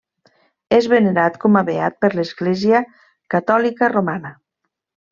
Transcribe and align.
És 0.77 0.87
venerat 0.93 1.37
com 1.43 1.59
a 1.61 1.63
beat 1.69 1.99
per 2.05 2.11
l'Església 2.15 2.83
Catòlica 3.37 3.95
Romana. 3.97 4.37